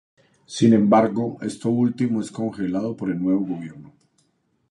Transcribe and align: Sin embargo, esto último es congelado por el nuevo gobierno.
Sin 0.47 0.73
embargo, 0.73 1.37
esto 1.43 1.69
último 1.69 2.21
es 2.21 2.31
congelado 2.31 2.97
por 2.97 3.11
el 3.11 3.21
nuevo 3.21 3.41
gobierno. 3.45 3.93